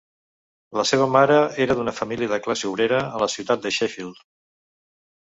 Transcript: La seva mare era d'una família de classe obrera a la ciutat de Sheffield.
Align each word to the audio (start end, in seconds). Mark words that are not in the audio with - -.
La 0.79 0.85
seva 0.91 1.07
mare 1.17 1.35
era 1.67 1.77
d'una 1.81 1.95
família 1.99 2.33
de 2.33 2.41
classe 2.49 2.69
obrera 2.73 3.05
a 3.13 3.25
la 3.27 3.31
ciutat 3.37 3.67
de 3.67 3.77
Sheffield. 3.81 4.29